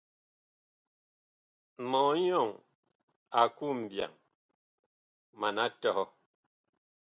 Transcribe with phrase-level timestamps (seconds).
[1.89, 2.49] Mɔnyɔŋ
[3.39, 4.11] a ku mbyaŋ,
[5.39, 6.03] mana tɔhɔ.